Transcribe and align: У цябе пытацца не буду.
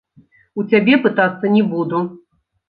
У 0.63 0.63
цябе 0.71 0.95
пытацца 1.03 1.53
не 1.57 1.63
буду. 1.75 2.01